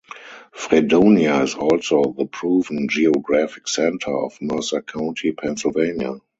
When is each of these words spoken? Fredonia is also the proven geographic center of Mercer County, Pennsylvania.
Fredonia 0.51 1.43
is 1.43 1.53
also 1.53 2.15
the 2.17 2.25
proven 2.25 2.87
geographic 2.89 3.67
center 3.67 4.09
of 4.11 4.35
Mercer 4.41 4.81
County, 4.81 5.31
Pennsylvania. 5.31 6.15